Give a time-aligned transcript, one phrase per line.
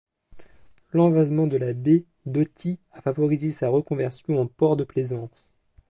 [0.93, 5.53] L'envasement de la baie d'Authie a favorisé sa reconversion en port de plaisance.